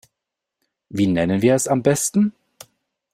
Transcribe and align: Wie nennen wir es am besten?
Wie 0.89 1.05
nennen 1.05 1.43
wir 1.43 1.53
es 1.53 1.67
am 1.67 1.83
besten? 1.83 2.33